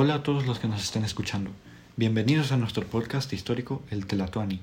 Hola 0.00 0.14
a 0.14 0.22
todos 0.22 0.46
los 0.46 0.60
que 0.60 0.68
nos 0.68 0.80
estén 0.80 1.04
escuchando. 1.04 1.50
Bienvenidos 1.96 2.52
a 2.52 2.56
nuestro 2.56 2.86
podcast 2.86 3.32
histórico 3.32 3.82
El 3.90 4.06
Telatuani. 4.06 4.60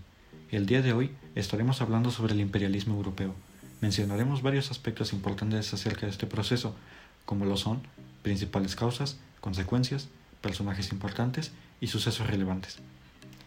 El 0.50 0.66
día 0.66 0.82
de 0.82 0.94
hoy 0.94 1.12
estaremos 1.36 1.82
hablando 1.82 2.10
sobre 2.10 2.32
el 2.32 2.40
imperialismo 2.40 2.96
europeo. 2.96 3.36
Mencionaremos 3.82 4.42
varios 4.42 4.72
aspectos 4.72 5.12
importantes 5.12 5.74
acerca 5.74 6.06
de 6.06 6.14
este 6.14 6.26
proceso, 6.26 6.74
como 7.26 7.44
lo 7.44 7.58
son 7.58 7.82
principales 8.22 8.78
causas, 8.78 9.18
consecuencias, 9.42 10.08
personajes 10.40 10.94
importantes 10.94 11.52
y 11.82 11.88
sucesos 11.88 12.28
relevantes. 12.28 12.78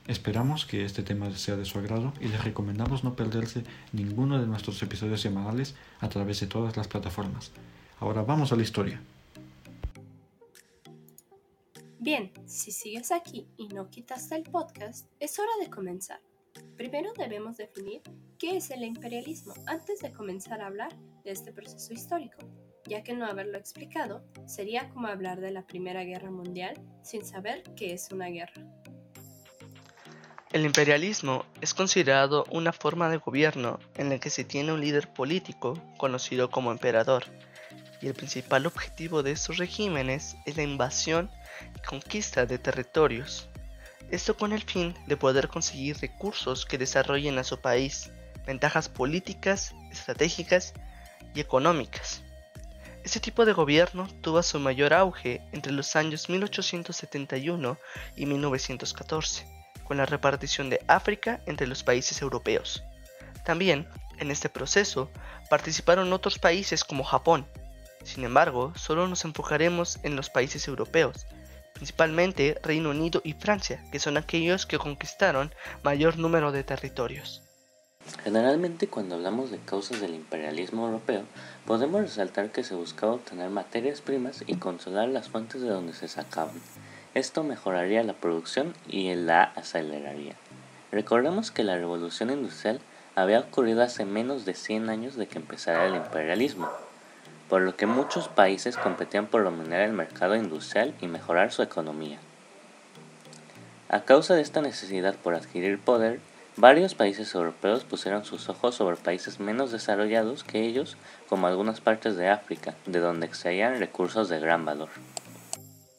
Esperamos 0.07 0.67
que 0.67 0.85
este 0.85 1.03
tema 1.03 1.35
sea 1.37 1.57
de 1.57 1.65
su 1.65 1.79
agrado 1.79 2.13
y 2.21 2.29
les 2.29 2.45
recomendamos 2.45 3.03
no 3.03 3.17
perderse 3.17 3.65
ninguno 3.95 4.39
de 4.39 4.47
nuestros 4.47 4.83
episodios 4.83 5.23
semanales 5.23 5.75
a 6.01 6.11
través 6.11 6.39
de 6.41 6.49
todas 6.49 6.77
las 6.77 6.87
plataformas. 6.87 7.51
Ahora 7.99 8.25
vamos 8.25 8.53
a 8.53 8.57
la 8.57 8.63
historia. 8.63 9.01
Bien, 12.01 12.33
si 12.47 12.71
sigues 12.71 13.11
aquí 13.11 13.49
y 13.57 13.67
no 13.69 13.91
quitaste 13.91 14.37
el 14.37 14.45
podcast, 14.45 15.11
es 15.19 15.37
hora 15.41 15.51
de 15.61 15.69
comenzar. 15.69 16.21
Primero 16.77 17.13
debemos 17.19 17.57
definir 17.57 18.03
qué 18.39 18.57
es 18.57 18.71
el 18.71 18.85
imperialismo 18.85 19.53
antes 19.67 19.99
de 19.99 20.13
comenzar 20.13 20.61
a 20.61 20.67
hablar 20.67 20.97
de 21.25 21.33
este 21.33 21.53
proceso 21.53 21.93
histórico, 21.93 22.39
ya 22.87 23.03
que 23.03 23.15
no 23.15 23.27
haberlo 23.27 23.59
explicado 23.59 24.23
sería 24.47 24.89
como 24.91 25.09
hablar 25.09 25.41
de 25.41 25.51
la 25.51 25.67
Primera 25.67 26.05
Guerra 26.05 26.31
Mundial 26.31 26.81
sin 27.03 27.25
saber 27.25 27.65
qué 27.75 27.95
es 27.95 28.13
una 28.13 28.29
guerra. 28.29 28.63
El 30.53 30.65
imperialismo 30.65 31.45
es 31.61 31.75
considerado 31.75 32.45
una 32.53 32.73
forma 32.73 33.11
de 33.11 33.17
gobierno 33.17 33.81
en 33.97 34.09
la 34.09 34.21
que 34.21 34.31
se 34.31 34.45
tiene 34.45 34.73
un 34.73 34.81
líder 34.81 35.13
político 35.13 35.75
conocido 35.99 36.49
como 36.49 36.71
emperador, 36.71 37.25
y 38.01 38.07
el 38.07 38.15
principal 38.15 38.67
objetivo 38.67 39.23
de 39.23 39.33
estos 39.33 39.57
regímenes 39.57 40.37
es 40.47 40.57
la 40.57 40.63
invasión 40.63 41.31
y 41.77 41.81
conquista 41.81 42.47
de 42.47 42.59
territorios. 42.59 43.49
Esto 44.11 44.37
con 44.37 44.53
el 44.53 44.63
fin 44.63 44.95
de 45.07 45.17
poder 45.17 45.49
conseguir 45.49 45.99
recursos 45.99 46.65
que 46.65 46.79
desarrollen 46.79 47.39
a 47.39 47.45
su 47.45 47.61
país, 47.61 48.11
ventajas 48.47 48.89
políticas, 48.89 49.75
estratégicas 49.91 50.75
y 51.35 51.41
económicas. 51.41 52.23
Este 53.05 53.21
tipo 53.21 53.45
de 53.45 53.53
gobierno 53.53 54.09
tuvo 54.23 54.43
su 54.43 54.59
mayor 54.59 54.93
auge 54.93 55.43
entre 55.53 55.73
los 55.73 55.97
años 55.97 56.29
1871 56.29 57.79
y 58.17 58.27
1914, 58.27 59.47
con 59.85 59.97
la 59.97 60.07
repartición 60.07 60.69
de 60.71 60.83
África 60.89 61.41
entre 61.47 61.67
los 61.67 61.83
países 61.83 62.21
europeos. 62.23 62.83
También, 63.45 63.89
en 64.19 64.31
este 64.31 64.49
proceso, 64.49 65.11
participaron 65.49 66.13
otros 66.13 66.39
países 66.39 66.85
como 66.85 67.05
Japón, 67.05 67.47
sin 68.05 68.25
embargo, 68.25 68.73
solo 68.77 69.07
nos 69.09 69.25
enfocaremos 69.25 69.99
en 70.03 70.17
los 70.17 70.31
países 70.31 70.67
europeos, 70.69 71.27
principalmente 71.75 72.59
Reino 72.63 72.91
Unido 72.91 73.21
y 73.25 73.35
Francia, 73.35 73.85
que 73.93 74.01
son 74.01 74.17
aquellos 74.17 74.67
que 74.67 74.79
conquistaron 74.79 75.53
mayor 75.83 76.19
número 76.19 76.53
de 76.53 76.65
territorios. 76.65 77.43
Generalmente 78.25 78.89
cuando 78.89 79.17
hablamos 79.17 79.51
de 79.51 79.59
causas 79.59 80.01
del 80.01 80.15
imperialismo 80.15 80.87
europeo, 80.87 81.25
podemos 81.67 82.01
resaltar 82.01 82.51
que 82.51 82.65
se 82.65 82.75
buscaba 82.75 83.13
obtener 83.13 83.51
materias 83.51 84.01
primas 84.01 84.43
y 84.47 84.57
controlar 84.57 85.09
las 85.09 85.29
fuentes 85.29 85.61
de 85.61 85.69
donde 85.69 85.93
se 85.93 86.09
sacaban. 86.09 86.55
Esto 87.15 87.45
mejoraría 87.45 88.03
la 88.03 88.15
producción 88.15 88.75
y 88.89 89.15
la 89.15 89.43
aceleraría. 89.43 90.35
Recordemos 90.91 91.51
que 91.51 91.65
la 91.65 91.77
revolución 91.77 92.31
industrial 92.31 92.81
había 93.15 93.41
ocurrido 93.41 93.83
hace 93.83 94.05
menos 94.05 94.45
de 94.45 94.55
100 94.55 94.89
años 94.89 95.17
de 95.17 95.27
que 95.27 95.39
empezara 95.39 95.87
el 95.87 95.97
imperialismo, 95.97 96.71
por 97.49 97.63
lo 97.63 97.77
que 97.77 97.87
muchos 97.87 98.29
países 98.29 98.77
competían 98.77 99.27
por 99.27 99.45
dominar 99.45 99.81
el 99.81 99.93
mercado 99.93 100.37
industrial 100.37 100.95
y 101.01 101.07
mejorar 101.07 101.53
su 101.53 101.63
economía. 101.63 102.19
A 103.89 104.01
causa 104.01 104.35
de 104.35 104.43
esta 104.43 104.61
necesidad 104.61 105.17
por 105.17 105.35
adquirir 105.35 105.79
poder, 105.79 106.21
varios 106.57 106.95
países 106.95 107.35
europeos 107.35 107.85
pusieron 107.85 108.25
sus 108.25 108.51
ojos 108.51 108.75
sobre 108.75 108.97
países 108.97 109.41
menos 109.41 109.73
desarrollados 109.73 110.45
que 110.45 110.67
ellos, 110.67 110.99
como 111.29 111.47
algunas 111.47 111.81
partes 111.81 112.17
de 112.17 112.29
África, 112.29 112.75
de 112.85 113.01
donde 113.01 113.27
extraían 113.27 113.79
recursos 113.79 114.29
de 114.29 114.41
gran 114.41 114.67
valor. 114.67 114.91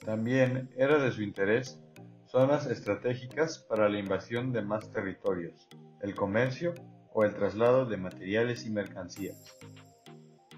También 0.06 0.70
era 0.78 1.00
de 1.00 1.12
su 1.12 1.24
interés 1.24 1.80
zonas 2.28 2.68
estratégicas 2.68 3.58
para 3.68 3.90
la 3.90 3.98
invasión 3.98 4.52
de 4.52 4.62
más 4.62 4.92
territorios, 4.92 5.68
el 6.02 6.14
comercio 6.14 6.76
o 7.12 7.24
el 7.24 7.34
traslado 7.34 7.88
de 7.88 7.98
materiales 7.98 8.66
y 8.68 8.70
mercancías. 8.70 9.56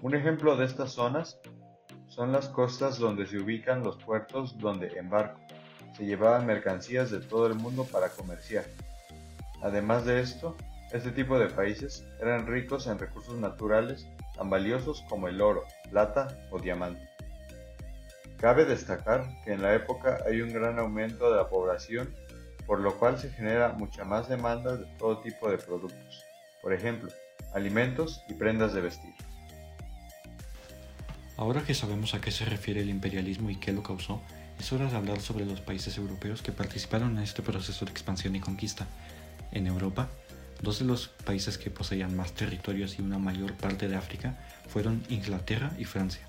Un 0.02 0.16
ejemplo 0.16 0.56
de 0.56 0.64
estas 0.64 0.90
zonas 0.90 1.38
son 2.08 2.32
las 2.32 2.48
costas 2.48 2.98
donde 2.98 3.24
se 3.24 3.38
ubican 3.38 3.84
los 3.84 4.02
puertos 4.02 4.58
donde 4.58 4.88
en 4.98 5.08
barco 5.08 5.40
se 5.96 6.04
llevaban 6.04 6.44
mercancías 6.44 7.12
de 7.12 7.20
todo 7.20 7.46
el 7.46 7.54
mundo 7.54 7.84
para 7.84 8.08
comerciar. 8.08 8.64
Además 9.62 10.04
de 10.04 10.20
esto, 10.20 10.56
este 10.90 11.12
tipo 11.12 11.38
de 11.38 11.46
países 11.46 12.04
eran 12.20 12.48
ricos 12.48 12.88
en 12.88 12.98
recursos 12.98 13.38
naturales 13.38 14.08
tan 14.34 14.50
valiosos 14.50 15.04
como 15.08 15.28
el 15.28 15.40
oro, 15.40 15.62
plata 15.88 16.36
o 16.50 16.58
diamante. 16.58 17.08
Cabe 18.38 18.64
destacar 18.64 19.24
que 19.44 19.52
en 19.52 19.62
la 19.62 19.72
época 19.72 20.18
hay 20.26 20.40
un 20.40 20.52
gran 20.52 20.80
aumento 20.80 21.30
de 21.30 21.36
la 21.36 21.48
población, 21.48 22.12
por 22.66 22.80
lo 22.80 22.98
cual 22.98 23.18
se 23.18 23.30
genera 23.30 23.68
mucha 23.68 24.04
más 24.04 24.28
demanda 24.28 24.76
de 24.76 24.86
todo 24.98 25.20
tipo 25.20 25.48
de 25.48 25.58
productos, 25.58 26.24
por 26.60 26.72
ejemplo, 26.72 27.08
alimentos 27.54 28.20
y 28.28 28.34
prendas 28.34 28.74
de 28.74 28.80
vestir. 28.80 29.14
Ahora 31.42 31.64
que 31.64 31.74
sabemos 31.74 32.14
a 32.14 32.20
qué 32.20 32.30
se 32.30 32.44
refiere 32.44 32.82
el 32.82 32.88
imperialismo 32.88 33.50
y 33.50 33.56
qué 33.56 33.72
lo 33.72 33.82
causó, 33.82 34.22
es 34.60 34.72
hora 34.72 34.88
de 34.88 34.96
hablar 34.96 35.20
sobre 35.20 35.44
los 35.44 35.60
países 35.60 35.98
europeos 35.98 36.40
que 36.40 36.52
participaron 36.52 37.16
en 37.16 37.24
este 37.24 37.42
proceso 37.42 37.84
de 37.84 37.90
expansión 37.90 38.36
y 38.36 38.40
conquista. 38.40 38.86
En 39.50 39.66
Europa, 39.66 40.08
dos 40.60 40.78
de 40.78 40.84
los 40.84 41.08
países 41.08 41.58
que 41.58 41.68
poseían 41.68 42.16
más 42.16 42.34
territorios 42.34 42.96
y 42.96 43.02
una 43.02 43.18
mayor 43.18 43.54
parte 43.54 43.88
de 43.88 43.96
África 43.96 44.38
fueron 44.68 45.02
Inglaterra 45.08 45.72
y 45.80 45.84
Francia. 45.84 46.22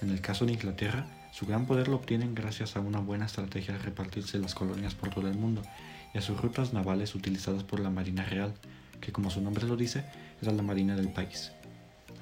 En 0.00 0.10
el 0.10 0.20
caso 0.20 0.46
de 0.46 0.52
Inglaterra, 0.52 1.08
su 1.32 1.44
gran 1.44 1.66
poder 1.66 1.88
lo 1.88 1.96
obtienen 1.96 2.36
gracias 2.36 2.76
a 2.76 2.80
una 2.80 3.00
buena 3.00 3.26
estrategia 3.26 3.74
de 3.74 3.80
repartirse 3.80 4.38
las 4.38 4.54
colonias 4.54 4.94
por 4.94 5.10
todo 5.10 5.26
el 5.26 5.36
mundo 5.36 5.62
y 6.14 6.18
a 6.18 6.22
sus 6.22 6.40
rutas 6.40 6.72
navales 6.72 7.16
utilizadas 7.16 7.64
por 7.64 7.80
la 7.80 7.90
Marina 7.90 8.24
Real, 8.24 8.54
que 9.00 9.10
como 9.10 9.28
su 9.28 9.40
nombre 9.40 9.66
lo 9.66 9.76
dice, 9.76 10.04
era 10.40 10.52
la 10.52 10.62
marina 10.62 10.94
del 10.94 11.08
país. 11.08 11.50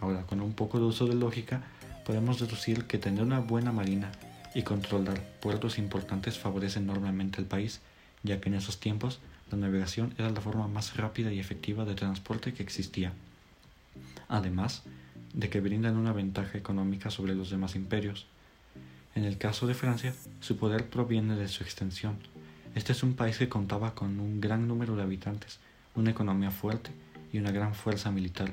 Ahora, 0.01 0.23
con 0.23 0.41
un 0.41 0.55
poco 0.55 0.79
de 0.79 0.85
uso 0.85 1.07
de 1.07 1.15
lógica, 1.15 1.63
podemos 2.05 2.39
deducir 2.39 2.85
que 2.85 2.99
tener 2.99 3.23
una 3.23 3.41
buena 3.41 3.73
marina 3.73 4.13
y 4.55 4.63
controlar 4.63 5.21
puertos 5.41 5.79
importantes 5.79 6.39
favorece 6.39 6.79
enormemente 6.79 7.39
al 7.41 7.47
país, 7.47 7.81
ya 8.23 8.41
que 8.41 8.49
en 8.49 8.55
esos 8.55 8.79
tiempos 8.79 9.21
la 9.51 9.59
navegación 9.59 10.15
era 10.19 10.31
la 10.31 10.41
forma 10.41 10.69
más 10.69 10.97
rápida 10.97 11.33
y 11.33 11.41
efectiva 11.41 11.85
de 11.85 11.95
transporte 11.95 12.53
que 12.53 12.63
existía. 12.63 13.13
Además 14.29 14.83
de 15.33 15.51
que 15.51 15.61
brindan 15.61 15.97
una 15.97 16.13
ventaja 16.13 16.57
económica 16.57 17.11
sobre 17.11 17.35
los 17.35 17.51
demás 17.51 17.75
imperios. 17.75 18.27
En 19.15 19.25
el 19.25 19.37
caso 19.37 19.67
de 19.67 19.75
Francia, 19.75 20.15
su 20.41 20.57
poder 20.57 20.89
proviene 20.89 21.37
de 21.37 21.49
su 21.49 21.63
extensión. 21.63 22.17
Este 22.75 22.93
es 22.93 23.03
un 23.03 23.15
país 23.15 23.39
que 23.39 23.49
contaba 23.49 23.95
con 23.95 24.21
un 24.21 24.41
gran 24.41 24.67
número 24.67 24.97
de 24.97 25.03
habitantes, 25.03 25.59
una 25.95 26.11
economía 26.11 26.51
fuerte 26.51 26.91
y 27.33 27.39
una 27.39 27.53
gran 27.53 27.75
fuerza 27.75 28.11
militar. 28.11 28.53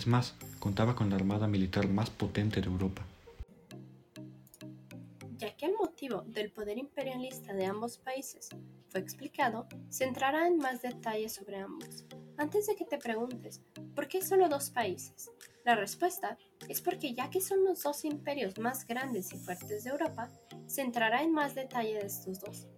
Es 0.00 0.06
más, 0.06 0.34
contaba 0.58 0.96
con 0.96 1.10
la 1.10 1.16
armada 1.16 1.46
militar 1.46 1.86
más 1.86 2.08
potente 2.08 2.62
de 2.62 2.68
Europa. 2.68 3.02
Ya 5.36 5.54
que 5.54 5.66
el 5.66 5.74
motivo 5.74 6.22
del 6.22 6.50
poder 6.50 6.78
imperialista 6.78 7.52
de 7.52 7.66
ambos 7.66 7.98
países 7.98 8.48
fue 8.88 9.02
explicado, 9.02 9.68
se 9.90 10.04
entrará 10.04 10.46
en 10.46 10.56
más 10.56 10.80
detalles 10.80 11.34
sobre 11.34 11.58
ambos. 11.58 12.06
Antes 12.38 12.66
de 12.66 12.76
que 12.76 12.86
te 12.86 12.96
preguntes, 12.96 13.60
¿por 13.94 14.08
qué 14.08 14.22
solo 14.22 14.48
dos 14.48 14.70
países? 14.70 15.30
La 15.66 15.76
respuesta 15.76 16.38
es 16.66 16.80
porque 16.80 17.12
ya 17.12 17.28
que 17.28 17.42
son 17.42 17.62
los 17.62 17.82
dos 17.82 18.06
imperios 18.06 18.58
más 18.58 18.86
grandes 18.86 19.30
y 19.34 19.36
fuertes 19.36 19.84
de 19.84 19.90
Europa, 19.90 20.30
se 20.66 20.80
entrará 20.80 21.22
en 21.22 21.34
más 21.34 21.54
detalle 21.54 21.98
de 21.98 22.06
estos 22.06 22.40
dos. 22.40 22.68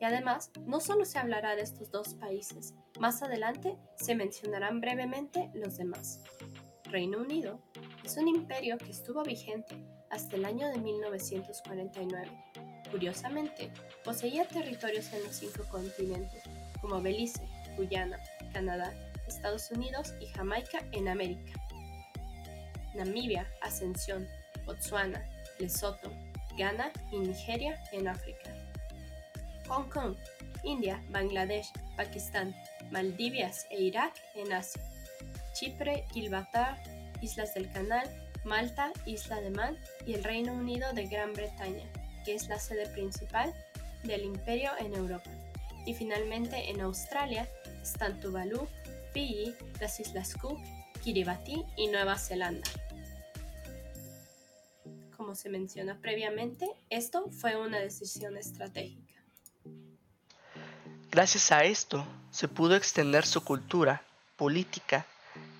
Y 0.00 0.04
además, 0.04 0.50
no 0.66 0.80
solo 0.80 1.04
se 1.04 1.20
hablará 1.20 1.54
de 1.54 1.62
estos 1.62 1.92
dos 1.92 2.14
países, 2.14 2.74
más 2.98 3.22
adelante 3.22 3.78
se 3.96 4.16
mencionarán 4.16 4.80
brevemente 4.80 5.52
los 5.54 5.76
demás. 5.76 6.20
Reino 6.94 7.18
Unido 7.18 7.58
es 8.04 8.16
un 8.18 8.28
imperio 8.28 8.78
que 8.78 8.92
estuvo 8.92 9.24
vigente 9.24 9.74
hasta 10.10 10.36
el 10.36 10.44
año 10.44 10.68
de 10.68 10.78
1949. 10.78 12.30
Curiosamente, 12.88 13.72
poseía 14.04 14.46
territorios 14.46 15.12
en 15.12 15.24
los 15.24 15.34
cinco 15.34 15.64
continentes, 15.72 16.44
como 16.80 17.02
Belice, 17.02 17.48
Guyana, 17.76 18.20
Canadá, 18.52 18.94
Estados 19.26 19.72
Unidos 19.72 20.14
y 20.20 20.26
Jamaica 20.26 20.86
en 20.92 21.08
América. 21.08 21.60
Namibia, 22.94 23.50
Ascensión, 23.60 24.28
Botswana, 24.64 25.28
Lesoto, 25.58 26.12
Ghana 26.56 26.92
y 27.10 27.18
Nigeria 27.18 27.82
en 27.90 28.06
África. 28.06 28.54
Hong 29.66 29.88
Kong, 29.88 30.14
India, 30.62 31.04
Bangladesh, 31.10 31.72
Pakistán, 31.96 32.54
Maldivias 32.92 33.66
e 33.70 33.82
Irak 33.82 34.14
en 34.36 34.52
Asia. 34.52 34.93
Chipre, 35.54 36.04
Gibraltar, 36.12 36.82
Islas 37.22 37.54
del 37.54 37.70
Canal, 37.72 38.06
Malta, 38.44 38.92
Isla 39.06 39.40
de 39.40 39.50
Man 39.50 39.78
y 40.06 40.14
el 40.14 40.24
Reino 40.24 40.52
Unido 40.52 40.92
de 40.92 41.06
Gran 41.06 41.32
Bretaña, 41.32 41.84
que 42.24 42.34
es 42.34 42.48
la 42.48 42.58
sede 42.58 42.88
principal 42.90 43.54
del 44.02 44.24
imperio 44.24 44.72
en 44.78 44.94
Europa. 44.94 45.30
Y 45.86 45.94
finalmente 45.94 46.70
en 46.70 46.80
Australia 46.80 47.48
están 47.82 48.20
Tuvalu, 48.20 48.66
Fiji, 49.12 49.54
las 49.80 50.00
Islas 50.00 50.34
Cook, 50.34 50.58
Kiribati 51.02 51.64
y 51.76 51.88
Nueva 51.88 52.18
Zelanda. 52.18 52.68
Como 55.16 55.34
se 55.34 55.48
menciona 55.48 55.98
previamente, 56.00 56.68
esto 56.90 57.30
fue 57.30 57.56
una 57.56 57.78
decisión 57.78 58.36
estratégica. 58.36 59.14
Gracias 61.10 61.52
a 61.52 61.64
esto, 61.64 62.04
se 62.30 62.48
pudo 62.48 62.74
extender 62.74 63.24
su 63.24 63.44
cultura, 63.44 64.02
política 64.36 65.06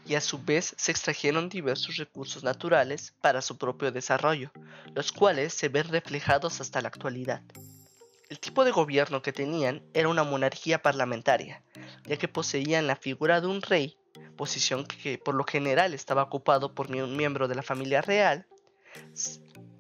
y 0.07 0.15
a 0.15 0.21
su 0.21 0.43
vez 0.43 0.75
se 0.77 0.93
extrajeron 0.93 1.49
diversos 1.49 1.97
recursos 1.97 2.45
naturales 2.45 3.15
para 3.21 3.43
su 3.43 3.57
propio 3.57 3.91
desarrollo, 3.91 4.51
los 4.95 5.13
cuales 5.13 5.55
se 5.55 5.69
ven 5.69 5.89
reflejados 5.89 6.61
hasta 6.61 6.81
la 6.81 6.89
actualidad. 6.89 7.43
El 8.29 8.39
tipo 8.41 8.65
de 8.65 8.71
gobierno 8.71 9.23
que 9.23 9.33
tenían 9.33 9.83
era 9.93 10.09
una 10.09 10.25
monarquía 10.25 10.83
parlamentaria, 10.83 11.63
ya 12.05 12.17
que 12.17 12.29
poseían 12.29 12.87
la 12.87 12.97
figura 12.97 13.41
de 13.41 13.47
un 13.47 13.63
rey, 13.63 13.97
posición 14.37 14.85
que 14.85 15.19
por 15.19 15.35
lo 15.35 15.45
general 15.45 15.95
estaba 15.95 16.23
ocupado 16.23 16.75
por 16.75 16.91
un 16.91 17.17
miembro 17.17 17.49
de 17.49 17.55
la 17.55 17.63
familia 17.63 18.03
real, 18.03 18.47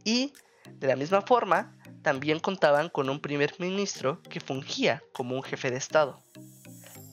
y 0.05 0.32
de 0.73 0.87
la 0.87 0.97
misma 0.97 1.23
forma 1.23 1.75
también 2.03 2.38
contaban 2.38 2.91
con 2.91 3.09
un 3.09 3.21
primer 3.21 3.55
ministro 3.59 4.21
que 4.23 4.41
fungía 4.41 5.03
como 5.12 5.37
un 5.37 5.43
jefe 5.43 5.71
de 5.71 5.79
Estado. 5.79 6.21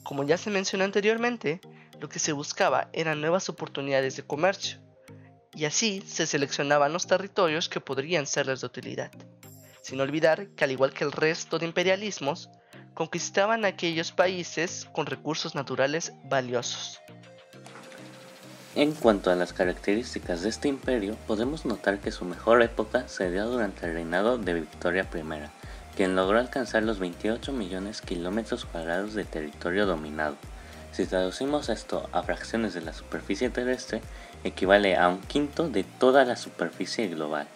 Como 0.02 0.24
ya 0.24 0.36
se 0.36 0.50
mencionó 0.50 0.84
anteriormente, 0.84 1.60
lo 2.02 2.08
que 2.08 2.18
se 2.18 2.32
buscaba 2.32 2.88
eran 2.92 3.20
nuevas 3.20 3.48
oportunidades 3.48 4.16
de 4.16 4.24
comercio, 4.24 4.78
y 5.54 5.66
así 5.66 6.02
se 6.04 6.26
seleccionaban 6.26 6.92
los 6.92 7.06
territorios 7.06 7.68
que 7.68 7.80
podrían 7.80 8.26
serles 8.26 8.60
de 8.60 8.66
utilidad, 8.66 9.12
sin 9.82 10.00
olvidar 10.00 10.48
que 10.48 10.64
al 10.64 10.72
igual 10.72 10.92
que 10.92 11.04
el 11.04 11.12
resto 11.12 11.60
de 11.60 11.66
imperialismos, 11.66 12.50
conquistaban 12.94 13.64
aquellos 13.64 14.10
países 14.10 14.88
con 14.92 15.06
recursos 15.06 15.54
naturales 15.54 16.12
valiosos. 16.24 17.00
En 18.74 18.92
cuanto 18.94 19.30
a 19.30 19.36
las 19.36 19.52
características 19.52 20.42
de 20.42 20.48
este 20.48 20.66
imperio, 20.66 21.16
podemos 21.28 21.64
notar 21.64 22.00
que 22.00 22.10
su 22.10 22.24
mejor 22.24 22.62
época 22.62 23.06
se 23.06 23.30
dio 23.30 23.46
durante 23.46 23.86
el 23.86 23.94
reinado 23.94 24.38
de 24.38 24.54
Victoria 24.54 25.08
I, 25.14 25.96
quien 25.96 26.16
logró 26.16 26.40
alcanzar 26.40 26.82
los 26.82 26.98
28 26.98 27.52
millones 27.52 28.00
de 28.00 28.06
kilómetros 28.08 28.64
cuadrados 28.64 29.14
de 29.14 29.24
territorio 29.24 29.86
dominado. 29.86 30.36
Si 30.92 31.06
traducimos 31.06 31.70
esto 31.70 32.06
a 32.12 32.22
fracciones 32.22 32.74
de 32.74 32.82
la 32.82 32.92
superficie 32.92 33.48
terrestre, 33.48 34.02
equivale 34.44 34.96
a 34.96 35.08
un 35.08 35.20
quinto 35.22 35.70
de 35.70 35.84
toda 35.84 36.26
la 36.26 36.36
superficie 36.36 37.08
global. 37.08 37.48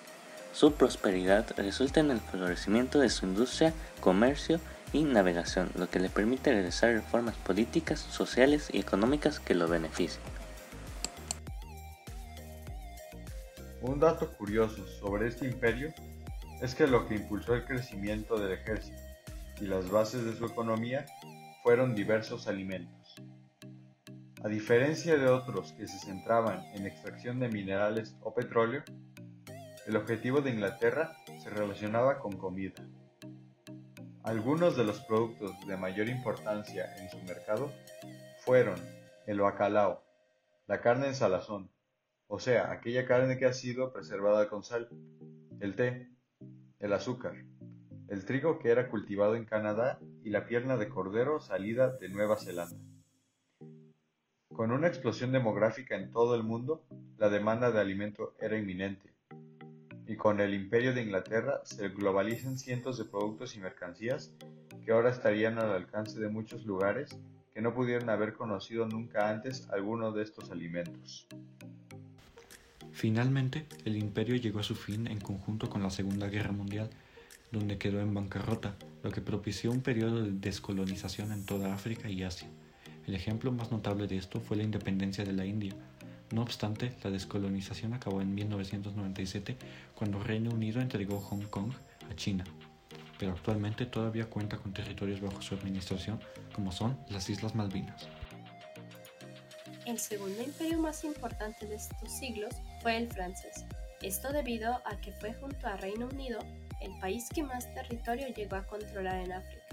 Su 0.55 0.73
prosperidad 0.73 1.45
resulta 1.59 2.01
en 2.01 2.11
el 2.11 2.21
florecimiento 2.21 2.99
de 2.99 3.11
su 3.11 3.27
industria, 3.27 3.75
comercio 4.01 4.59
y 4.95 5.05
navegación, 5.05 5.71
lo 5.75 5.91
que 5.91 6.01
le 6.01 6.09
permite 6.09 6.51
realizar 6.51 6.95
reformas 6.95 7.35
políticas, 7.37 8.01
sociales 8.01 8.71
y 8.73 8.81
económicas 8.81 9.39
que 9.39 9.55
lo 9.55 9.69
beneficien. 9.69 10.23
Un 13.83 14.01
dato 14.01 14.33
curioso 14.33 14.87
sobre 14.99 15.29
este 15.29 15.45
imperio 15.47 15.93
es 16.63 16.75
que 16.75 16.87
lo 16.87 17.07
que 17.07 17.17
impulsó 17.17 17.55
el 17.55 17.67
crecimiento 17.67 18.39
del 18.39 18.53
ejército 18.53 18.97
y 19.61 19.67
las 19.67 19.91
bases 19.91 20.25
de 20.25 20.35
su 20.35 20.47
economía 20.47 21.05
fueron 21.63 21.95
diversos 21.95 22.49
alimentos. 22.49 23.06
A 24.45 24.49
diferencia 24.49 25.17
de 25.17 25.29
otros 25.29 25.73
que 25.73 25.89
se 25.89 25.99
centraban 25.99 26.63
en 26.75 26.87
extracción 26.87 27.41
de 27.41 27.49
minerales 27.49 28.15
o 28.23 28.35
petróleo, 28.35 28.83
el 29.87 29.97
objetivo 29.97 30.41
de 30.41 30.51
Inglaterra 30.51 31.17
se 31.43 31.49
relacionaba 31.49 32.19
con 32.19 32.37
comida. 32.37 32.87
Algunos 34.23 34.77
de 34.77 34.85
los 34.85 35.01
productos 35.01 35.53
de 35.67 35.77
mayor 35.77 36.09
importancia 36.09 36.95
en 36.97 37.11
su 37.11 37.19
mercado 37.23 37.73
fueron 38.45 38.77
el 39.27 39.41
bacalao, 39.41 40.03
la 40.67 40.81
carne 40.81 41.07
en 41.07 41.15
salazón, 41.15 41.71
o 42.29 42.39
sea, 42.39 42.73
aquella 42.73 43.07
carne 43.07 43.39
que 43.39 43.47
ha 43.47 43.53
sido 43.53 43.93
preservada 43.93 44.49
con 44.49 44.65
sal, 44.65 44.89
el 45.61 45.77
té, 45.77 46.11
el 46.81 46.93
azúcar, 46.93 47.35
el 48.09 48.25
trigo 48.25 48.59
que 48.59 48.71
era 48.71 48.91
cultivado 48.91 49.35
en 49.35 49.45
Canadá 49.45 49.99
y 50.23 50.31
la 50.31 50.47
pierna 50.47 50.77
de 50.77 50.89
cordero 50.89 51.41
salida 51.41 51.93
de 51.97 52.09
Nueva 52.09 52.37
Zelanda. 52.37 52.86
Con 54.57 54.73
una 54.73 54.87
explosión 54.87 55.33
demográfica 55.33 55.97
en 55.97 56.11
todo 56.11 56.35
el 56.35 56.43
mundo, 56.43 56.83
la 57.19 57.29
demanda 57.29 57.71
de 57.71 57.79
alimento 57.79 58.35
era 58.41 58.57
inminente, 58.57 59.13
y 60.07 60.17
con 60.17 60.41
el 60.41 60.55
imperio 60.55 60.95
de 60.95 61.03
Inglaterra 61.03 61.61
se 61.65 61.91
globalizan 61.91 62.57
cientos 62.57 62.97
de 62.97 63.05
productos 63.05 63.55
y 63.55 63.61
mercancías 63.61 64.33
que 64.83 64.93
ahora 64.93 65.11
estarían 65.11 65.59
al 65.59 65.73
alcance 65.73 66.19
de 66.19 66.31
muchos 66.31 66.65
lugares 66.65 67.19
que 67.53 67.61
no 67.61 67.75
pudieron 67.75 68.09
haber 68.09 68.33
conocido 68.33 68.89
nunca 68.89 69.29
antes 69.29 69.69
alguno 69.69 70.11
de 70.13 70.23
estos 70.23 70.51
alimentos. 70.51 71.27
Finalmente, 72.93 73.67
el 73.85 73.99
imperio 73.99 74.37
llegó 74.37 74.61
a 74.61 74.63
su 74.63 74.75
fin 74.75 75.07
en 75.07 75.21
conjunto 75.21 75.69
con 75.69 75.83
la 75.83 75.91
Segunda 75.91 76.29
Guerra 76.29 76.53
Mundial, 76.53 76.89
donde 77.53 77.77
quedó 77.77 78.01
en 78.01 78.15
bancarrota, 78.15 78.75
lo 79.03 79.11
que 79.11 79.21
propició 79.21 79.71
un 79.71 79.83
periodo 79.83 80.23
de 80.23 80.33
descolonización 80.33 81.33
en 81.33 81.45
toda 81.45 81.75
África 81.75 82.09
y 82.09 82.23
Asia. 82.23 82.49
El 83.07 83.15
ejemplo 83.15 83.53
más 83.53 83.71
notable 83.71 84.09
de 84.09 84.17
esto 84.17 84.41
fue 84.41 84.57
la 84.57 84.65
independencia 84.65 85.25
de 85.25 85.33
la 85.33 85.47
India. 85.47 85.73
No 86.33 86.43
obstante, 86.43 86.93
la 87.05 87.11
descolonización 87.11 87.95
acabó 87.95 88.21
en 88.21 88.35
1997 88.35 89.57
cuando 89.95 90.19
Reino 90.19 90.51
Unido 90.51 90.81
entregó 90.81 91.21
Hong 91.21 91.45
Kong 91.45 91.71
a 92.11 92.15
China, 92.17 92.45
pero 93.17 93.33
actualmente 93.33 93.87
todavía 93.87 94.27
cuenta 94.27 94.59
con 94.59 94.73
territorios 94.73 95.21
bajo 95.21 95.41
su 95.41 95.55
administración 95.55 96.19
como 96.53 96.73
son 96.73 96.99
las 97.09 97.31
Islas 97.31 97.55
Malvinas. 97.55 98.09
El 99.85 100.01
segundo 100.01 100.43
imperio 100.43 100.81
más 100.81 101.05
importante 101.05 101.65
de 101.65 101.77
estos 101.77 102.11
siglos 102.11 102.57
fue 102.83 102.97
el 102.97 103.09
francés, 103.09 103.65
esto 104.03 104.33
debido 104.33 104.83
a 104.85 105.01
que 105.01 105.13
fue 105.13 105.33
junto 105.35 105.69
a 105.69 105.77
Reino 105.77 106.09
Unido 106.09 106.41
el 106.81 106.99
país 106.99 107.29
que 107.33 107.45
más 107.45 107.73
territorio 107.73 108.27
llegó 108.35 108.57
a 108.57 108.67
controlar 108.67 109.25
en 109.25 109.33
África 109.33 109.66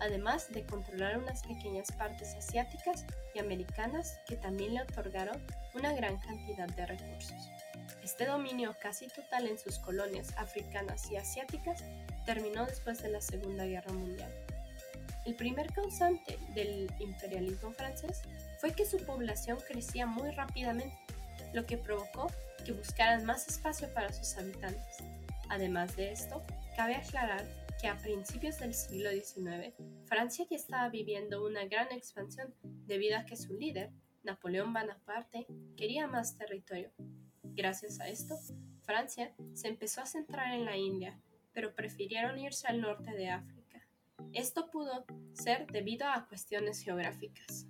además 0.00 0.50
de 0.52 0.64
controlar 0.64 1.18
unas 1.18 1.42
pequeñas 1.42 1.90
partes 1.92 2.34
asiáticas 2.34 3.04
y 3.34 3.38
americanas 3.38 4.18
que 4.26 4.36
también 4.36 4.74
le 4.74 4.82
otorgaron 4.82 5.40
una 5.74 5.92
gran 5.92 6.18
cantidad 6.18 6.68
de 6.68 6.86
recursos. 6.86 7.48
Este 8.02 8.26
dominio 8.26 8.74
casi 8.80 9.08
total 9.08 9.46
en 9.46 9.58
sus 9.58 9.78
colonias 9.78 10.34
africanas 10.36 11.10
y 11.10 11.16
asiáticas 11.16 11.82
terminó 12.26 12.66
después 12.66 13.02
de 13.02 13.08
la 13.08 13.20
Segunda 13.20 13.64
Guerra 13.64 13.92
Mundial. 13.92 14.32
El 15.24 15.34
primer 15.34 15.72
causante 15.72 16.38
del 16.54 16.92
imperialismo 16.98 17.72
francés 17.72 18.22
fue 18.60 18.72
que 18.72 18.84
su 18.84 18.98
población 18.98 19.58
crecía 19.66 20.06
muy 20.06 20.30
rápidamente, 20.32 20.98
lo 21.54 21.64
que 21.64 21.78
provocó 21.78 22.30
que 22.64 22.72
buscaran 22.72 23.24
más 23.24 23.48
espacio 23.48 23.92
para 23.94 24.12
sus 24.12 24.36
habitantes. 24.36 24.98
Además 25.48 25.96
de 25.96 26.12
esto, 26.12 26.42
cabe 26.76 26.96
aclarar 26.96 27.44
a 27.88 27.98
principios 27.98 28.58
del 28.58 28.72
siglo 28.72 29.10
XIX, 29.10 29.74
Francia 30.06 30.46
ya 30.48 30.56
estaba 30.56 30.88
viviendo 30.88 31.44
una 31.44 31.66
gran 31.66 31.92
expansión 31.92 32.54
debido 32.86 33.18
a 33.18 33.24
que 33.24 33.36
su 33.36 33.52
líder, 33.52 33.90
Napoleón 34.22 34.72
Bonaparte, 34.72 35.46
quería 35.76 36.06
más 36.06 36.36
territorio. 36.36 36.90
Gracias 37.42 38.00
a 38.00 38.08
esto, 38.08 38.36
Francia 38.84 39.34
se 39.52 39.68
empezó 39.68 40.00
a 40.00 40.06
centrar 40.06 40.54
en 40.54 40.64
la 40.64 40.76
India, 40.76 41.20
pero 41.52 41.74
prefirieron 41.74 42.38
irse 42.38 42.66
al 42.66 42.80
norte 42.80 43.10
de 43.12 43.28
África. 43.28 43.86
Esto 44.32 44.70
pudo 44.70 45.04
ser 45.34 45.66
debido 45.66 46.08
a 46.08 46.26
cuestiones 46.26 46.80
geográficas. 46.80 47.66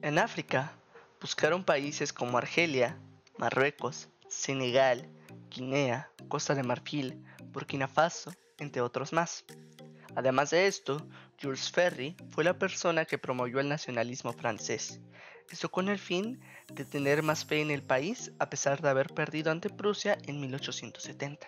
En 0.00 0.18
África, 0.18 0.72
buscaron 1.20 1.64
países 1.64 2.12
como 2.12 2.38
Argelia, 2.38 2.98
Marruecos, 3.38 4.08
Senegal, 4.28 5.08
Guinea, 5.50 6.10
Costa 6.28 6.54
de 6.54 6.62
Marfil, 6.62 7.22
Burkina 7.54 7.86
Faso, 7.86 8.32
entre 8.58 8.82
otros 8.82 9.12
más. 9.12 9.44
Además 10.16 10.50
de 10.50 10.66
esto, 10.66 11.06
Jules 11.40 11.70
Ferry 11.70 12.16
fue 12.30 12.42
la 12.42 12.58
persona 12.58 13.04
que 13.04 13.16
promovió 13.16 13.60
el 13.60 13.68
nacionalismo 13.68 14.32
francés, 14.32 15.00
esto 15.50 15.70
con 15.70 15.88
el 15.88 15.98
fin 15.98 16.40
de 16.72 16.84
tener 16.84 17.22
más 17.22 17.44
fe 17.44 17.60
en 17.60 17.70
el 17.70 17.82
país 17.82 18.32
a 18.40 18.50
pesar 18.50 18.82
de 18.82 18.88
haber 18.88 19.14
perdido 19.14 19.52
ante 19.52 19.70
Prusia 19.70 20.18
en 20.26 20.40
1870. 20.40 21.46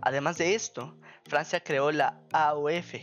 Además 0.00 0.38
de 0.38 0.54
esto, 0.54 0.96
Francia 1.26 1.60
creó 1.60 1.92
la 1.92 2.18
AOF, 2.32 2.94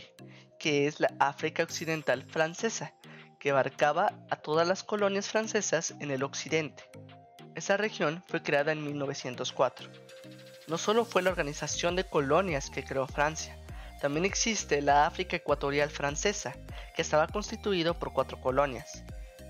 que 0.58 0.86
es 0.86 0.98
la 0.98 1.14
África 1.20 1.62
Occidental 1.62 2.24
Francesa, 2.24 2.94
que 3.38 3.50
abarcaba 3.50 4.12
a 4.30 4.36
todas 4.36 4.66
las 4.66 4.82
colonias 4.82 5.28
francesas 5.28 5.94
en 6.00 6.10
el 6.10 6.24
occidente. 6.24 6.84
Esa 7.54 7.76
región 7.76 8.24
fue 8.26 8.42
creada 8.42 8.72
en 8.72 8.82
1904 8.82 9.88
no 10.66 10.78
solo 10.78 11.04
fue 11.04 11.22
la 11.22 11.30
organización 11.30 11.96
de 11.96 12.04
colonias 12.04 12.70
que 12.70 12.84
creó 12.84 13.06
Francia, 13.06 13.56
también 14.00 14.24
existe 14.24 14.82
la 14.82 15.06
África 15.06 15.36
Ecuatorial 15.36 15.90
Francesa, 15.90 16.54
que 16.94 17.02
estaba 17.02 17.26
constituido 17.26 17.98
por 17.98 18.12
cuatro 18.12 18.40
colonias. 18.40 19.02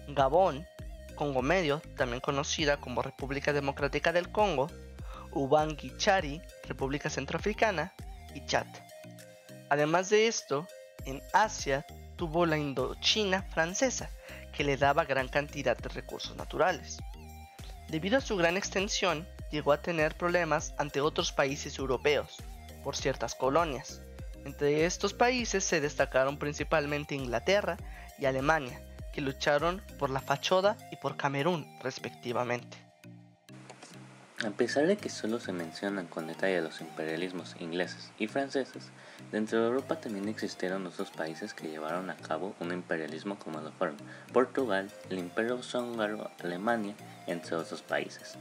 Gabón, 0.09 0.67
Congo 1.15 1.43
Medio, 1.43 1.81
también 1.97 2.21
conocida 2.21 2.77
como 2.77 3.03
República 3.03 3.53
Democrática 3.53 4.13
del 4.13 4.31
Congo, 4.31 4.71
Ubangi-Chari, 5.33 6.43
República 6.69 7.11
Centroafricana, 7.11 7.93
y 8.35 8.45
Chad. 8.47 8.67
Además 9.71 10.11
de 10.11 10.27
esto, 10.27 10.67
en 11.05 11.23
Asia 11.33 11.87
tuvo 12.17 12.47
la 12.47 12.59
Indochina 12.59 13.43
francesa, 13.43 14.11
que 14.53 14.65
le 14.65 14.77
daba 14.77 15.05
gran 15.05 15.29
cantidad 15.29 15.77
de 15.77 15.89
recursos 15.89 16.37
naturales. 16.37 16.99
Debido 17.89 18.19
a 18.19 18.21
su 18.21 18.37
gran 18.37 18.57
extensión, 18.57 19.27
llegó 19.55 19.73
a 19.73 19.81
tener 19.81 20.17
problemas 20.17 20.75
ante 20.79 21.01
otros 21.01 21.31
países 21.31 21.79
europeos, 21.79 22.39
por 22.83 22.97
ciertas 22.97 23.37
colonias. 23.37 24.03
Entre 24.45 24.85
estos 24.85 25.15
países 25.15 25.63
se 25.63 25.81
destacaron 25.81 26.39
principalmente 26.39 27.15
Inglaterra 27.15 27.77
y 28.19 28.27
Alemania, 28.27 28.83
que 29.13 29.21
lucharon 29.21 29.81
por 29.97 30.11
la 30.11 30.21
Fachoda 30.21 30.77
y 30.91 30.97
por 30.97 31.17
Camerún 31.17 31.67
respectivamente. 31.83 32.77
A 34.45 34.51
pesar 34.51 34.89
de 34.89 34.97
que 34.97 35.09
solo 35.09 35.39
se 35.39 35.53
mencionan 35.53 36.07
con 36.09 36.27
detalle 36.27 36.61
los 36.61 36.81
imperialismos 36.81 37.55
ingleses 37.61 38.11
y 38.19 38.27
franceses, 38.27 38.91
dentro 39.31 39.61
de 39.61 39.69
Europa 39.69 40.01
también 40.01 40.29
existieron 40.29 40.85
otros 40.87 41.11
países 41.13 41.55
que 41.55 41.69
llevaron 41.69 42.11
a 42.11 42.17
cabo 42.17 42.57
un 42.59 42.73
imperialismo 42.73 43.39
como 43.39 43.61
lo 43.61 43.71
fueron 43.71 43.97
Portugal, 44.33 44.91
el 45.11 45.19
Imperio 45.21 45.53
Austrohúngaro, 45.53 46.31
Alemania, 46.43 46.95
entre 47.27 47.57
otros 47.57 47.83
países. 47.83 48.37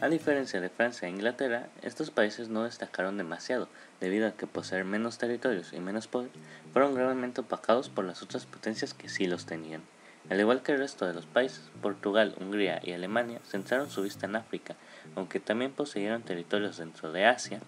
A 0.00 0.08
diferencia 0.08 0.60
de 0.60 0.68
Francia 0.68 1.08
e 1.08 1.10
Inglaterra, 1.10 1.68
estos 1.82 2.10
países 2.10 2.48
no 2.48 2.64
destacaron 2.64 3.16
demasiado, 3.16 3.68
debido 3.98 4.28
a 4.28 4.32
que 4.32 4.46
poseer 4.46 4.84
menos 4.84 5.16
territorios 5.16 5.72
y 5.72 5.80
menos 5.80 6.06
poder, 6.06 6.30
fueron 6.72 6.94
gravemente 6.94 7.40
opacados 7.40 7.88
por 7.88 8.04
las 8.04 8.22
otras 8.22 8.44
potencias 8.44 8.92
que 8.92 9.08
sí 9.08 9.26
los 9.26 9.46
tenían. 9.46 9.82
Al 10.28 10.40
igual 10.40 10.62
que 10.62 10.72
el 10.72 10.78
resto 10.78 11.06
de 11.06 11.14
los 11.14 11.24
países, 11.24 11.62
Portugal, 11.80 12.34
Hungría 12.40 12.80
y 12.82 12.92
Alemania 12.92 13.40
centraron 13.48 13.88
su 13.88 14.02
vista 14.02 14.26
en 14.26 14.36
África, 14.36 14.74
aunque 15.14 15.40
también 15.40 15.72
poseyeron 15.72 16.22
territorios 16.22 16.78
dentro 16.78 17.12
de 17.12 17.24
Asia, 17.24 17.60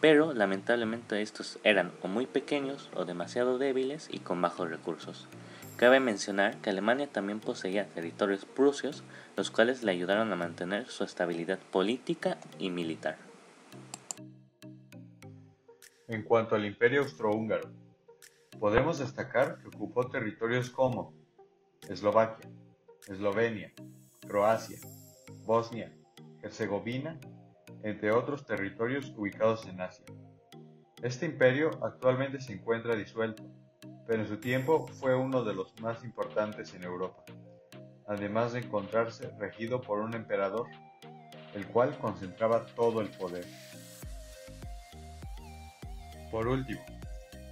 pero 0.00 0.32
lamentablemente 0.32 1.20
estos 1.22 1.58
eran 1.64 1.90
o 2.02 2.08
muy 2.08 2.26
pequeños 2.26 2.88
o 2.94 3.04
demasiado 3.04 3.58
débiles 3.58 4.08
y 4.10 4.20
con 4.20 4.40
bajos 4.40 4.70
recursos. 4.70 5.26
Cabe 5.84 6.00
mencionar 6.00 6.56
que 6.62 6.70
Alemania 6.70 7.12
también 7.12 7.40
poseía 7.40 7.86
territorios 7.86 8.46
prusios, 8.46 9.04
los 9.36 9.50
cuales 9.50 9.82
le 9.82 9.92
ayudaron 9.92 10.32
a 10.32 10.34
mantener 10.34 10.88
su 10.88 11.04
estabilidad 11.04 11.58
política 11.58 12.38
y 12.58 12.70
militar. 12.70 13.18
En 16.08 16.22
cuanto 16.22 16.54
al 16.54 16.64
Imperio 16.64 17.02
Austrohúngaro, 17.02 17.68
podemos 18.58 18.98
destacar 18.98 19.58
que 19.58 19.68
ocupó 19.68 20.08
territorios 20.08 20.70
como 20.70 21.12
Eslovaquia, 21.86 22.48
Eslovenia, 23.06 23.70
Croacia, 24.26 24.78
Bosnia, 25.44 25.94
Herzegovina, 26.40 27.20
entre 27.82 28.10
otros 28.10 28.46
territorios 28.46 29.12
ubicados 29.18 29.66
en 29.66 29.82
Asia. 29.82 30.06
Este 31.02 31.26
imperio 31.26 31.72
actualmente 31.84 32.40
se 32.40 32.54
encuentra 32.54 32.96
disuelto, 32.96 33.42
pero 34.06 34.22
en 34.22 34.28
su 34.28 34.38
tiempo 34.38 34.86
fue 34.86 35.14
uno 35.14 35.44
de 35.44 35.54
los 35.54 35.78
más 35.80 36.04
importantes 36.04 36.74
en 36.74 36.84
Europa, 36.84 37.24
además 38.06 38.52
de 38.52 38.60
encontrarse 38.60 39.30
regido 39.38 39.80
por 39.80 40.00
un 40.00 40.14
emperador, 40.14 40.68
el 41.54 41.66
cual 41.66 41.96
concentraba 41.98 42.66
todo 42.66 43.00
el 43.00 43.08
poder. 43.10 43.46
Por 46.30 46.48
último, 46.48 46.84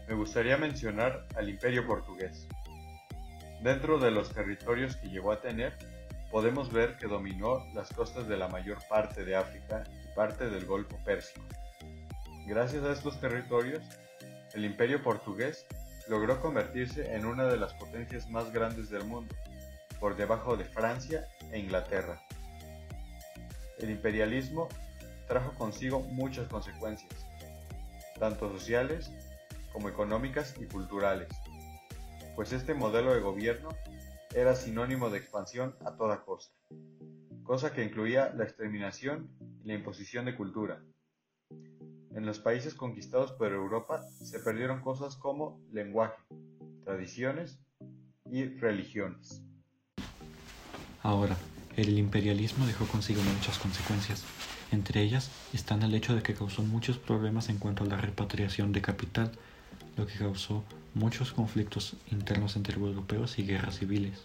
me 0.08 0.14
gustaría 0.14 0.56
mencionar 0.56 1.26
al 1.36 1.48
imperio 1.48 1.86
portugués. 1.86 2.46
Dentro 3.62 3.98
de 3.98 4.10
los 4.10 4.32
territorios 4.32 4.96
que 4.96 5.08
llegó 5.08 5.32
a 5.32 5.40
tener, 5.40 5.78
podemos 6.30 6.72
ver 6.72 6.96
que 6.96 7.06
dominó 7.06 7.64
las 7.74 7.92
costas 7.92 8.26
de 8.26 8.36
la 8.36 8.48
mayor 8.48 8.78
parte 8.88 9.24
de 9.24 9.36
África 9.36 9.84
y 10.02 10.14
parte 10.16 10.50
del 10.50 10.66
Golfo 10.66 10.98
Pérsico. 11.04 11.44
Gracias 12.46 12.82
a 12.82 12.92
estos 12.92 13.20
territorios, 13.20 13.84
el 14.52 14.64
imperio 14.64 15.02
portugués 15.02 15.64
logró 16.08 16.40
convertirse 16.40 17.14
en 17.14 17.26
una 17.26 17.46
de 17.46 17.56
las 17.56 17.74
potencias 17.74 18.28
más 18.30 18.52
grandes 18.52 18.90
del 18.90 19.04
mundo, 19.04 19.34
por 20.00 20.16
debajo 20.16 20.56
de 20.56 20.64
Francia 20.64 21.28
e 21.52 21.58
Inglaterra. 21.58 22.20
El 23.78 23.90
imperialismo 23.90 24.68
trajo 25.28 25.52
consigo 25.54 26.00
muchas 26.00 26.48
consecuencias, 26.48 27.26
tanto 28.18 28.50
sociales 28.50 29.10
como 29.72 29.88
económicas 29.88 30.54
y 30.60 30.66
culturales 30.66 31.28
pues 32.34 32.52
este 32.52 32.74
modelo 32.74 33.14
de 33.14 33.20
gobierno 33.20 33.68
era 34.34 34.54
sinónimo 34.54 35.10
de 35.10 35.18
expansión 35.18 35.76
a 35.84 35.96
toda 35.96 36.24
costa, 36.24 36.56
cosa 37.42 37.72
que 37.72 37.84
incluía 37.84 38.32
la 38.34 38.44
exterminación 38.44 39.30
y 39.62 39.68
la 39.68 39.74
imposición 39.74 40.24
de 40.24 40.34
cultura. 40.34 40.82
En 42.14 42.26
los 42.26 42.38
países 42.38 42.74
conquistados 42.74 43.32
por 43.32 43.52
Europa 43.52 44.02
se 44.22 44.38
perdieron 44.40 44.82
cosas 44.82 45.16
como 45.16 45.60
lenguaje, 45.72 46.22
tradiciones 46.84 47.58
y 48.30 48.44
religiones. 48.44 49.42
Ahora, 51.02 51.36
el 51.76 51.98
imperialismo 51.98 52.66
dejó 52.66 52.86
consigo 52.86 53.22
muchas 53.22 53.58
consecuencias. 53.58 54.24
Entre 54.72 55.00
ellas 55.02 55.30
están 55.54 55.82
el 55.82 55.94
hecho 55.94 56.14
de 56.14 56.22
que 56.22 56.34
causó 56.34 56.62
muchos 56.62 56.98
problemas 56.98 57.48
en 57.48 57.58
cuanto 57.58 57.84
a 57.84 57.86
la 57.86 57.96
repatriación 57.96 58.72
de 58.72 58.82
capital, 58.82 59.32
lo 59.96 60.06
que 60.06 60.18
causó 60.18 60.64
muchos 60.94 61.32
conflictos 61.32 61.96
internos 62.10 62.56
entre 62.56 62.76
europeos 62.76 63.38
y 63.38 63.46
guerras 63.46 63.78
civiles. 63.78 64.22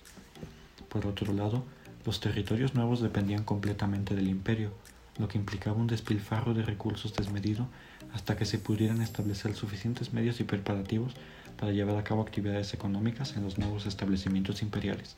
Por 0.89 1.05
otro 1.05 1.33
lado, 1.33 1.63
los 2.05 2.19
territorios 2.19 2.75
nuevos 2.75 3.01
dependían 3.01 3.43
completamente 3.43 4.15
del 4.15 4.27
imperio, 4.27 4.71
lo 5.19 5.27
que 5.27 5.37
implicaba 5.37 5.77
un 5.77 5.87
despilfarro 5.87 6.53
de 6.53 6.63
recursos 6.63 7.13
desmedido 7.13 7.67
hasta 8.13 8.37
que 8.37 8.45
se 8.45 8.59
pudieran 8.59 9.01
establecer 9.01 9.55
suficientes 9.55 10.13
medios 10.13 10.39
y 10.39 10.43
preparativos 10.43 11.13
para 11.57 11.71
llevar 11.71 11.97
a 11.97 12.03
cabo 12.03 12.21
actividades 12.21 12.73
económicas 12.73 13.35
en 13.35 13.43
los 13.43 13.57
nuevos 13.57 13.85
establecimientos 13.85 14.61
imperiales. 14.61 15.15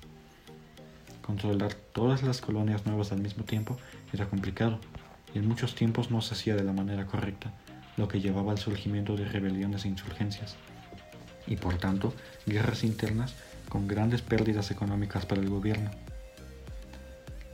Controlar 1.22 1.74
todas 1.74 2.24
las 2.24 2.42
colonias 2.42 2.86
nuevas 2.86 3.12
al 3.12 3.22
mismo 3.22 3.44
tiempo 3.44 3.78
era 4.14 4.28
complicado 4.28 4.80
y 5.34 5.38
en 5.38 5.48
muchos 5.48 5.76
tiempos 5.76 6.10
no 6.10 6.22
se 6.22 6.34
hacía 6.34 6.56
de 6.56 6.64
la 6.64 6.74
manera 6.74 7.06
correcta, 7.06 7.54
lo 7.98 8.08
que 8.08 8.22
llevaba 8.22 8.52
al 8.52 8.58
surgimiento 8.58 9.16
de 9.16 9.26
rebeliones 9.26 9.86
e 9.86 9.90
insurgencias 9.90 10.56
y 11.46 11.56
por 11.56 11.78
tanto 11.78 12.14
guerras 12.46 12.84
internas 12.84 13.36
con 13.68 13.88
grandes 13.88 14.22
pérdidas 14.22 14.72
económicas 14.72 15.26
para 15.26 15.42
el 15.42 15.50
gobierno. 15.50 15.92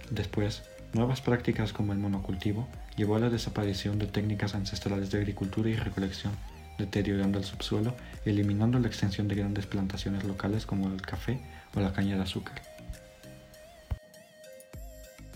Después, 0.09 0.63
nuevas 0.95 1.19
prácticas 1.19 1.73
como 1.73 1.91
el 1.91 1.99
monocultivo 1.99 2.67
llevó 2.95 3.17
a 3.17 3.19
la 3.19 3.29
desaparición 3.29 3.99
de 3.99 4.07
técnicas 4.07 4.55
ancestrales 4.55 5.11
de 5.11 5.17
agricultura 5.17 5.69
y 5.69 5.75
recolección, 5.75 6.33
deteriorando 6.77 7.37
el 7.37 7.43
subsuelo 7.43 7.93
y 8.25 8.29
eliminando 8.29 8.79
la 8.79 8.87
extensión 8.87 9.27
de 9.27 9.35
grandes 9.35 9.65
plantaciones 9.65 10.23
locales 10.23 10.65
como 10.65 10.87
el 10.87 11.01
café 11.01 11.37
o 11.75 11.81
la 11.81 11.91
caña 11.91 12.15
de 12.15 12.23
azúcar. 12.23 12.61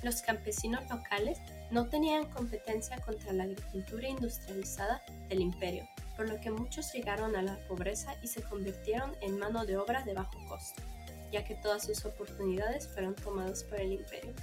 Los 0.02 0.22
campesinos 0.22 0.90
locales 0.90 1.40
no 1.72 1.88
tenían 1.88 2.26
competencia 2.30 2.98
contra 3.02 3.34
la 3.34 3.44
agricultura 3.44 4.08
industrializada 4.08 5.04
del 5.28 5.42
imperio, 5.42 5.90
por 6.16 6.30
lo 6.30 6.40
que 6.40 6.52
muchos 6.52 6.94
llegaron 6.94 7.36
a 7.36 7.42
la 7.42 7.58
pobreza 7.68 8.16
y 8.24 8.28
se 8.28 8.42
convirtieron 8.44 9.12
en 9.20 9.38
mano 9.38 9.66
de 9.66 9.76
obra 9.76 10.04
de 10.04 10.14
bajo 10.14 10.40
costo, 10.48 10.82
ya 11.34 11.44
que 11.44 11.56
todas 11.56 11.86
sus 11.86 12.06
oportunidades 12.06 12.88
fueron 12.88 13.14
tomadas 13.14 13.66
por 13.66 13.82
el 13.82 13.92
imperio. 13.92 14.34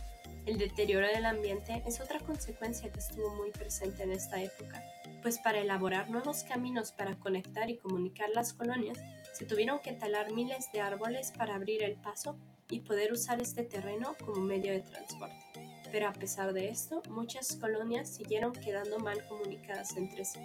El 0.46 0.58
deterioro 0.58 1.08
del 1.08 1.26
ambiente 1.26 1.82
es 1.86 2.00
otra 2.00 2.20
consecuencia 2.20 2.88
que 2.92 3.00
estuvo 3.00 3.34
muy 3.34 3.50
presente 3.50 4.04
en 4.04 4.12
esta 4.12 4.40
época, 4.40 4.80
pues 5.20 5.40
para 5.40 5.58
elaborar 5.58 6.08
nuevos 6.08 6.44
caminos 6.44 6.92
para 6.92 7.18
conectar 7.18 7.68
y 7.68 7.78
comunicar 7.78 8.28
las 8.32 8.52
colonias, 8.52 8.96
se 9.32 9.44
tuvieron 9.44 9.80
que 9.80 9.92
talar 9.92 10.32
miles 10.32 10.70
de 10.72 10.80
árboles 10.80 11.32
para 11.36 11.56
abrir 11.56 11.82
el 11.82 11.96
paso 11.96 12.38
y 12.70 12.78
poder 12.80 13.12
usar 13.12 13.42
este 13.42 13.64
terreno 13.64 14.14
como 14.24 14.40
medio 14.40 14.72
de 14.72 14.82
transporte. 14.82 15.36
Pero 15.90 16.06
a 16.06 16.12
pesar 16.12 16.52
de 16.52 16.68
esto, 16.68 17.02
muchas 17.08 17.56
colonias 17.56 18.08
siguieron 18.08 18.52
quedando 18.52 19.00
mal 19.00 19.26
comunicadas 19.26 19.96
entre 19.96 20.24
sí. 20.24 20.38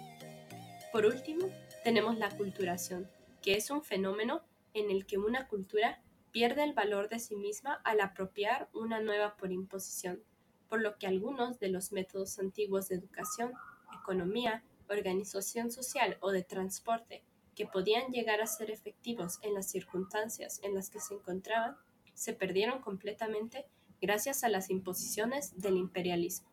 Por 0.90 1.06
último, 1.06 1.46
tenemos 1.84 2.18
la 2.18 2.30
culturación, 2.30 3.08
que 3.40 3.54
es 3.56 3.70
un 3.70 3.84
fenómeno 3.84 4.42
en 4.74 4.90
el 4.90 5.06
que 5.06 5.18
una 5.18 5.46
cultura 5.46 6.02
pierde 6.32 6.64
el 6.64 6.72
valor 6.72 7.08
de 7.08 7.18
sí 7.18 7.36
misma 7.36 7.80
al 7.84 8.00
apropiar 8.00 8.68
una 8.72 9.00
nueva 9.00 9.36
por 9.36 9.52
imposición, 9.52 10.20
por 10.68 10.80
lo 10.80 10.96
que 10.98 11.06
algunos 11.06 11.60
de 11.60 11.68
los 11.68 11.92
métodos 11.92 12.38
antiguos 12.38 12.88
de 12.88 12.96
educación, 12.96 13.52
economía, 14.00 14.64
organización 14.88 15.70
social 15.70 16.16
o 16.20 16.32
de 16.32 16.42
transporte 16.42 17.22
que 17.54 17.66
podían 17.66 18.10
llegar 18.10 18.40
a 18.40 18.46
ser 18.46 18.70
efectivos 18.70 19.38
en 19.42 19.54
las 19.54 19.70
circunstancias 19.70 20.60
en 20.62 20.74
las 20.74 20.88
que 20.88 21.00
se 21.00 21.14
encontraban, 21.14 21.76
se 22.14 22.32
perdieron 22.32 22.80
completamente 22.80 23.66
gracias 24.00 24.42
a 24.42 24.48
las 24.48 24.70
imposiciones 24.70 25.60
del 25.60 25.76
imperialismo. 25.76 26.48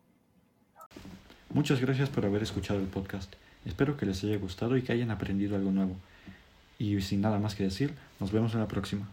Muchas 1.51 1.79
gracias 1.79 2.09
por 2.09 2.25
haber 2.25 2.43
escuchado 2.43 2.79
el 2.79 2.87
podcast. 2.87 3.33
Espero 3.65 3.97
que 3.97 4.05
les 4.05 4.23
haya 4.23 4.37
gustado 4.37 4.77
y 4.77 4.83
que 4.83 4.91
hayan 4.91 5.11
aprendido 5.11 5.55
algo 5.55 5.71
nuevo. 5.71 5.95
Y 6.77 7.01
sin 7.01 7.21
nada 7.21 7.39
más 7.39 7.55
que 7.55 7.63
decir, 7.63 7.93
nos 8.19 8.31
vemos 8.31 8.53
en 8.53 8.59
la 8.59 8.67
próxima. 8.67 9.09